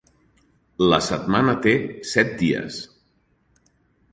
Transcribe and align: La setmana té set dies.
La 0.93 0.99
setmana 1.07 1.55
té 1.65 1.75
set 2.13 2.35
dies. 2.41 2.81